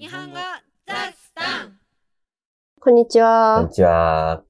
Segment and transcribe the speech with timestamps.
[0.00, 0.36] 日本語
[0.86, 1.72] ザスタン
[2.78, 3.74] こんにちこんはに。
[3.74, 4.44] ちは。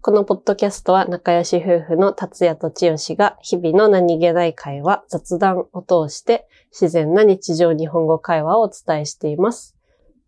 [0.00, 9.76] このポッドキャストは仲良し夫婦の達也と千代が日々の何気ない会話、雑談を通して自然な日常日本語会話をお伝えしています。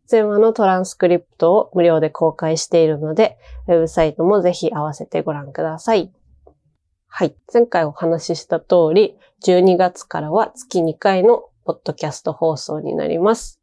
[0.08, 3.38] 全話のトランスクリプトを無料で公開しているので、
[3.68, 6.12] ウェブサイトもぜひ合わせてご覧ください。
[7.06, 7.36] はい。
[7.52, 13.60] 前回お話しした通り、12月からは月2回のポッドキャスト放送になります。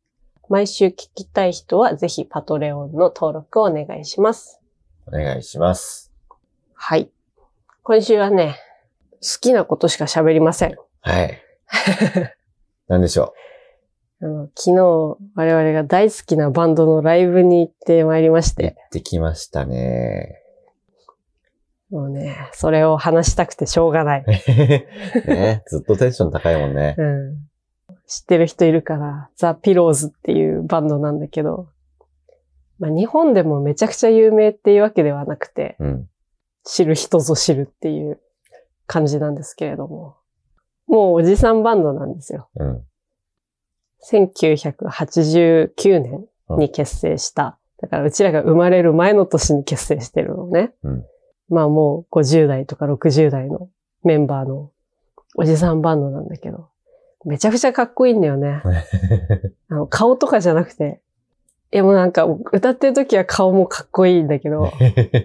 [0.52, 4.60] 毎週聞きたい人はぜひパトレオンの登録をお願いします。
[5.07, 6.11] お願いします。
[6.74, 7.10] はい。
[7.83, 8.57] 今週はね、
[9.21, 10.75] 好きなことしか喋りません。
[11.00, 11.41] はい。
[12.89, 13.33] 何でしょ
[14.21, 14.75] あの昨日、
[15.36, 18.61] 我々が大好きなバンドのライブに行ってまいりましう。
[18.61, 20.41] 行て、ってきましたね。
[21.89, 24.25] もうね、それを話したくてしょうがない。
[25.27, 26.96] ね、ずっとテンション高いもんね。
[26.97, 27.38] うん、
[28.07, 31.69] 知ってる人いるかなザ・ピローズっていうバンドなんだけど、
[32.80, 36.07] まあ、日本でもめちゃくちゃ有名っていうわけではなくて、うん。
[36.63, 38.19] 知る人ぞ知るっていう
[38.85, 40.17] 感じなんですけれども、
[40.88, 42.49] もうおじさんバンドなんですよ。
[42.55, 42.83] うん。
[44.03, 46.25] 1989年
[46.57, 47.57] に結成した。
[47.81, 50.73] だからうちらが生まれる前の年に結成してるのね。
[50.83, 51.05] うん
[51.52, 53.69] まあもう50代とか60代の
[54.03, 54.72] メンバーの
[55.35, 56.69] おじさんバンドなんだけど、
[57.25, 58.61] めちゃくちゃかっこいいんだよね。
[59.69, 61.02] あの顔とかじゃなくて、
[61.72, 64.72] いやもうなんか歌ってる時は顔もかっこいいんだけど、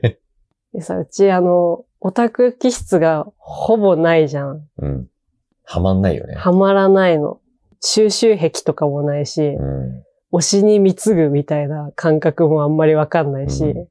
[0.72, 4.68] でさ、うちあの、オタク気質がほぼないじゃん。
[4.78, 5.08] うん。
[5.64, 6.34] はまんないよね。
[6.34, 7.40] はまらないの。
[7.80, 10.04] 収集癖とかもないし、うん。
[10.32, 13.88] 推しに貢ぐみたいな感覚もあんまりわかんないし、うん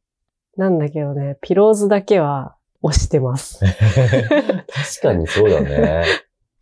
[0.57, 3.59] なんだけどね、ピローズだけは推してます。
[3.65, 6.05] 確かにそうだね。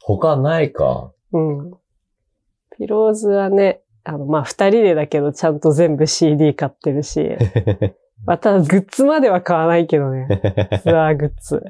[0.02, 1.12] 他ないか。
[1.34, 1.74] うん。
[2.78, 7.38] ピローズはね、あの、まあ、二人でだけどちゃんと全部 CD 買ってるし、
[8.26, 10.28] まあ、ただグッズまでは買わないけどね、
[10.84, 11.64] ツアーグッズ。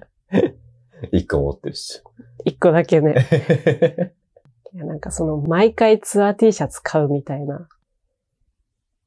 [1.11, 2.01] 一個持ってるし。
[2.45, 3.15] 一個だけね。
[4.73, 7.67] いや、なんかその、毎回ツアー T シャツ買うみたいな。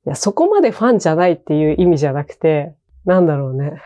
[0.06, 2.74] いや、そこまでファンじゃないっていう意味じゃなくて、
[3.04, 3.80] なんだろうね。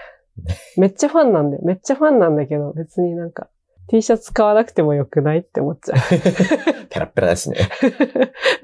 [0.76, 1.62] めっちゃファンなんだよ。
[1.64, 3.48] めっちゃファンなんだけど、別になんか、
[3.90, 5.98] T シャツ買わなくてもよくないって思っちゃう。
[6.90, 7.56] ペラペラだしね。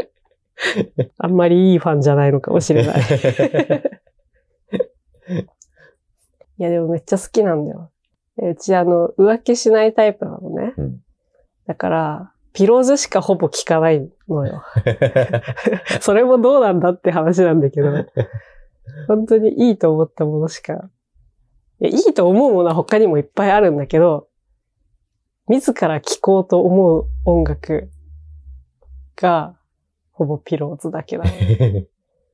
[1.19, 3.01] あんまりいいファンじゃないのかもしれない。
[6.59, 7.91] いや、でもめっちゃ好きなんだよ。
[8.37, 10.75] でうちあの、浮気しないタイプなのね。
[10.77, 11.01] うん
[11.67, 14.63] だから、ピローズしかほぼ聞かないのよ。
[16.01, 17.91] それもどうなんだって話なんだけど、
[19.09, 20.89] 本当にいいと思ったものしか。
[21.81, 24.29] いや、いいと思うものは他にもいっぱいあるんだけど、
[25.49, 27.91] 自ら聴こうと思う音楽
[29.17, 29.57] が、
[30.12, 31.31] ほぼピローズだけなの。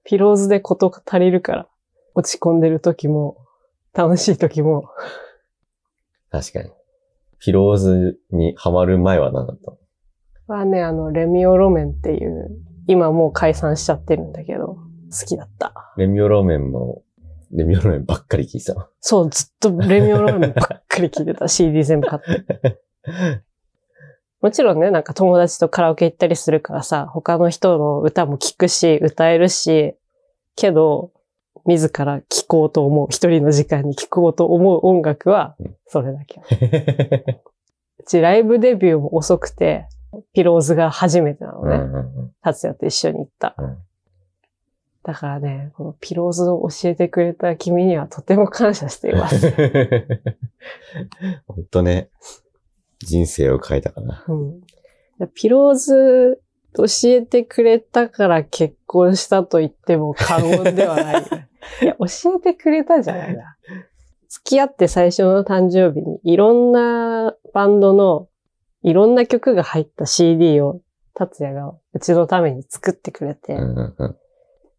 [0.05, 1.69] ピローズでこと足りるから、
[2.15, 3.37] 落ち込んでる時も、
[3.93, 4.89] 楽しい時も、
[6.31, 6.71] 確かに。
[7.39, 9.79] ピローズにハマる前は何だったの
[10.47, 12.51] はね、あの、レミオロメンっていう、
[12.87, 15.75] 今もう解散しちゃってるんだけど、好きだった。
[15.97, 17.03] レミオロメンも、
[17.51, 18.87] レミオロメンばっかり聞いてたの。
[19.01, 21.49] そう、ずっとレミオロメンばっかり聴いてた。
[21.49, 22.81] CD 全部買って。
[24.41, 29.95] もちろんね、なんか友達とカラオケ行ったりするからさ、他の人の歌も聴くし、歌えるし、
[30.57, 31.13] けど、
[31.65, 36.41] 自ら聴こうと思う、一人の時間に聴こうと思う音楽はうん、それだけ。
[37.99, 39.87] うちライブデビューも遅くて、
[40.33, 41.77] ピローズが初めてなのね。
[41.77, 43.55] うんうんうん達也と一緒に行った。
[43.57, 43.79] うん
[45.05, 49.51] だからね、このピローズを教えてくれた君にはとても感謝しています。
[51.49, 52.09] 本当ね、
[53.07, 54.25] 人生を変えたかな。
[54.29, 56.41] うん、ピローズ
[56.77, 61.23] 教えてくれたから結婚したと言っても過言ではない。
[61.83, 63.57] いや、教えてくれたじゃないな。
[64.29, 68.29] 付き合って最初の誕生日にいろんなバンドの
[68.83, 70.81] いろんな曲が入った CD を
[71.15, 74.17] 達也がうちのために作ってくれて、うんうんうん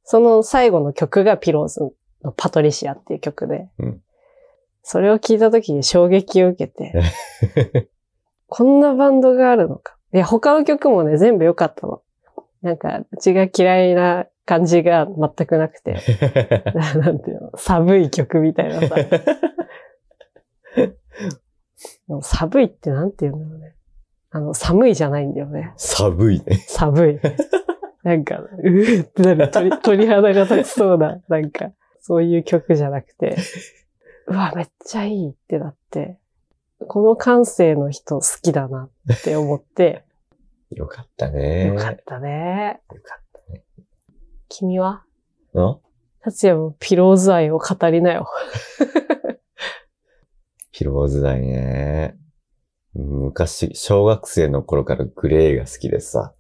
[0.06, 1.80] その最後の曲がピローズ
[2.26, 4.02] のパトリシアっていう曲で、うん
[4.86, 6.92] それを聞いた時に衝撃を受けて、
[8.56, 9.98] こんなバンドがあるのか。
[10.14, 12.04] いや、他の曲もね、全部良かったの。
[12.62, 15.98] なんか、うちが嫌いな感じが全くなくて、
[16.76, 18.96] な なんていうの、寒い曲みたいなさ。
[22.22, 23.74] 寒いってなんていうんだろうね。
[24.30, 25.74] あの、寒いじゃないんだよね。
[25.76, 26.58] 寒いね。
[26.68, 27.20] 寒い。
[28.04, 31.72] なんか、うーってなる鳥鳥肌が立ちそうな、なんか、
[32.02, 33.36] そういう曲じゃなくて、
[34.28, 36.20] うわ、めっちゃいいってなって、
[36.84, 40.04] この感性の人好きだなって思って、
[40.72, 41.68] よかったね。
[41.68, 42.82] よかったね。
[42.92, 43.64] よかったね。
[44.50, 45.04] 君は？
[45.56, 45.80] ん
[46.22, 48.28] 達也もピローズ愛を語りなよ。
[50.72, 52.18] ピローズ代ね。
[52.94, 56.34] 昔、小学生の頃からグレーが好きでさ。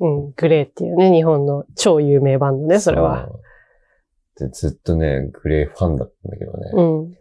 [0.00, 3.28] うん、グレーっていうね、日本の超有名バンドね、それは。
[4.38, 6.70] で、ずっとね、グレーファンだったんだけどね。
[6.74, 7.16] うん。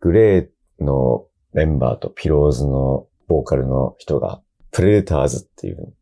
[0.00, 5.94] グレーのメンバーとピローズのボーカルの人が、プレデターズっていう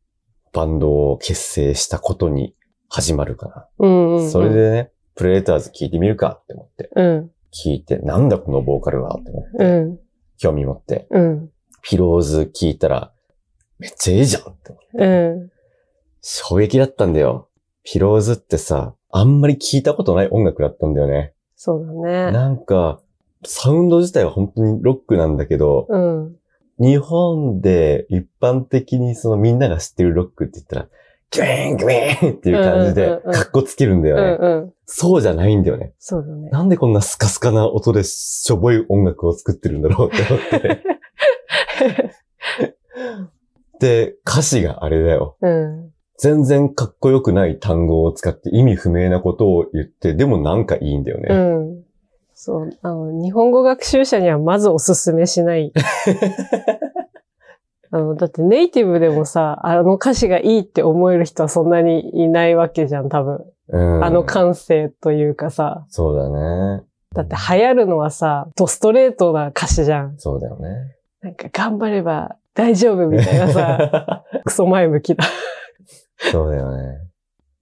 [0.53, 2.55] バンドを結成したことに
[2.89, 4.27] 始まるかうんうん、うな。
[4.27, 4.31] ん。
[4.31, 6.91] それでね、プレデターズ聞いてみるかって思って。
[6.95, 7.31] うん。
[7.53, 9.99] 聞いて、なんだこのボーカルはって思って、うん。
[10.39, 11.51] 興味持って、うん。
[11.83, 13.13] ピローズ聞いたら、
[13.79, 14.99] めっちゃいいじゃんって思って。
[14.99, 15.51] うん。
[16.23, 17.49] 衝撃だったんだよ。
[17.83, 21.35] ピローズってさ、あんまり聞いたことない音楽だったんだよね。
[21.57, 22.33] そうだね。
[22.33, 23.01] なんか、
[23.45, 26.37] サウンド自体は本当にロックなんだけど、うん。
[26.79, 30.89] 日本で一般的にそのみんなが知ってるロックって言ったら、
[31.33, 34.23] グイーングイーンっていう感じでうんうんうん、カッコつけるんだよね。
[34.41, 34.73] うんうん。
[34.87, 35.93] そうじゃないんだよね。
[35.99, 36.51] そうだね。
[36.51, 40.83] なんでこんなスカスカな音でしょぼい音楽を作ってるんだろうって思って。
[43.81, 45.37] で、歌詞があれだよ。
[45.41, 45.91] うん。
[46.19, 51.35] 全然かっこよくない単語を使って意味不明なことを言って、でもなんかいいんだようね。
[51.35, 51.90] ん。
[52.43, 52.71] そう。
[52.81, 55.75] あの、日本語学習者にはまずおすすめしない。
[57.93, 63.45] あの、だってネイティブでもさ、あの歌詞がいいって思える人はそんなにいないわけじゃん、多分。
[63.69, 65.85] うん、あの感性というかさ。
[65.91, 66.83] そうだね。
[67.15, 70.17] だって流行るのはさ、ドストレートな歌詞じゃん。
[70.17, 70.97] そうだよね。
[71.21, 75.25] なんか頑張れば大丈夫みたいなさ、 クソ前向きだ。
[76.33, 77.01] そうだよね。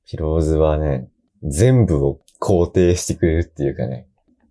[0.07, 1.09] ピローズはね、
[1.43, 4.08] 全部を肯定してくれるっていうかね。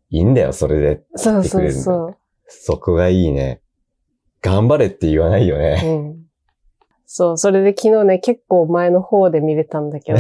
[0.10, 1.04] いいんだよ、それで。
[1.16, 2.18] そうそうそう。
[2.48, 3.62] そこがいいね。
[4.42, 5.82] 頑張れって言わないよね。
[5.84, 6.28] うん。
[7.06, 10.20] そう、それで昨日ね、結構前の方で見れたんだけど、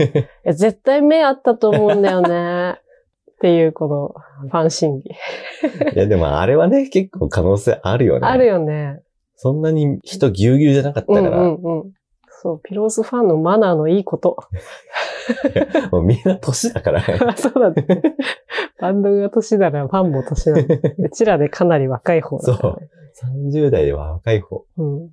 [0.52, 2.80] 絶対目あったと思うんだよね。
[3.32, 5.10] っていう、この、ファン心理。
[5.94, 8.26] いや、でもあれはね、結構可能性あるよね。
[8.26, 9.02] あるよね。
[9.36, 11.92] そんなに人ぎゅうぎゅうじゃなかったうんから、うんうん。
[12.28, 14.36] そう、ピローズファンのマナーのいいこと。
[15.90, 17.18] もうみんな年だからね。
[17.36, 17.86] そうだね。
[18.82, 20.62] バンドが年ならファンも年なの。
[20.98, 22.88] うちらでかなり若い方だから、ね。
[23.52, 24.64] 30代では若い方。
[24.76, 25.10] うん。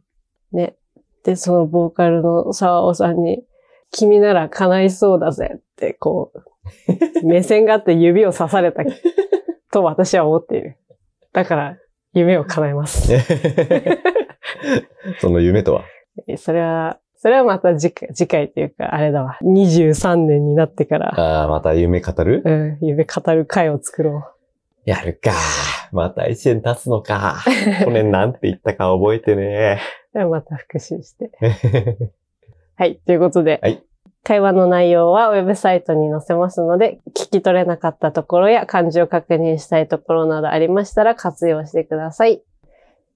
[0.51, 0.75] ね。
[1.23, 3.45] で、そのボーカルの沢尾さんに、
[3.91, 6.41] 君なら叶いそうだぜって、こう、
[7.27, 8.83] 目線があって指を刺された
[9.71, 10.77] と私は思っている。
[11.31, 11.77] だから、
[12.13, 13.13] 夢を叶えます。
[15.19, 15.83] その夢とは？
[16.37, 19.37] それは、それはまた次回、次回というか、あれだわ。
[19.43, 22.41] 23年になってから、ああ、また夢語る？
[22.45, 24.23] うん、夢語る会を作ろ
[24.85, 25.33] やるか。
[25.91, 27.43] また一年経つのか。
[27.83, 29.81] 去年なんて言ったか覚えてね。
[30.13, 30.13] う。
[30.17, 31.31] ではまた復習して。
[32.77, 32.95] はい。
[33.05, 33.83] ということで、はい
[34.21, 42.43] 会話の内容はウェブサイトに載せますので、聞き取れなかったところや漢字を確認したいところなどありましたら活用してください。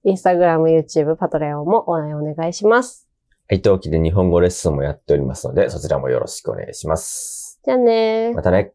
[0.04, 3.03] インスタグラム、YouTube、パトレオンも応援お願いします。
[3.46, 7.60] はい、陶器で日本語レッスンもやっておりますので、そちらもよろしくお願いします。
[7.62, 8.34] じゃあねー。
[8.34, 8.72] またね。